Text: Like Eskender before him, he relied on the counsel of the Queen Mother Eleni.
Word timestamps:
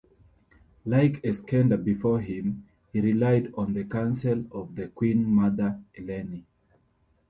Like 0.83 1.21
Eskender 1.23 1.77
before 1.77 2.19
him, 2.21 2.65
he 2.91 3.01
relied 3.01 3.53
on 3.53 3.71
the 3.75 3.83
counsel 3.83 4.45
of 4.51 4.73
the 4.75 4.87
Queen 4.87 5.23
Mother 5.23 5.79
Eleni. 5.95 6.43